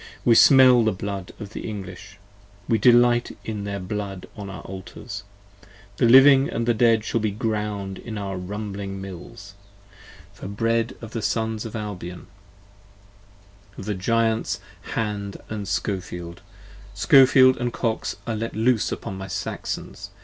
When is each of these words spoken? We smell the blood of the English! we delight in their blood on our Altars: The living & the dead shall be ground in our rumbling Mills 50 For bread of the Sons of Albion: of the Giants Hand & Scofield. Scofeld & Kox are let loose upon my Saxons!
We 0.25 0.33
smell 0.33 0.83
the 0.83 0.91
blood 0.93 1.31
of 1.39 1.53
the 1.53 1.69
English! 1.69 2.17
we 2.67 2.79
delight 2.79 3.37
in 3.45 3.65
their 3.65 3.79
blood 3.79 4.27
on 4.35 4.49
our 4.49 4.63
Altars: 4.63 5.21
The 5.97 6.07
living 6.09 6.45
& 6.63 6.65
the 6.65 6.73
dead 6.73 7.05
shall 7.05 7.19
be 7.19 7.29
ground 7.29 7.99
in 7.99 8.17
our 8.17 8.35
rumbling 8.35 8.99
Mills 8.99 9.53
50 10.33 10.33
For 10.33 10.47
bread 10.47 10.97
of 11.01 11.11
the 11.11 11.21
Sons 11.21 11.65
of 11.65 11.75
Albion: 11.75 12.25
of 13.77 13.85
the 13.85 13.93
Giants 13.93 14.59
Hand 14.95 15.37
& 15.55 15.65
Scofield. 15.67 16.41
Scofeld 16.95 17.71
& 17.71 17.71
Kox 17.71 18.15
are 18.25 18.35
let 18.35 18.55
loose 18.55 18.91
upon 18.91 19.19
my 19.19 19.27
Saxons! 19.27 20.09